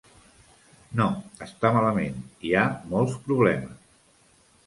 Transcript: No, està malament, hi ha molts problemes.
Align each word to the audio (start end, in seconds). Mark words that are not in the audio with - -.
No, 1.01 1.05
està 1.47 1.69
malament, 1.75 2.17
hi 2.47 2.55
ha 2.61 2.65
molts 2.95 3.21
problemes. 3.27 3.87